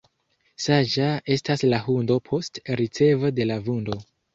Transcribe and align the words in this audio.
Saĝa 0.65 1.11
estas 1.37 1.67
la 1.75 1.83
hundo 1.85 2.21
post 2.33 2.61
ricevo 2.83 3.35
de 3.41 3.51
la 3.53 3.65
vundo. 3.73 4.05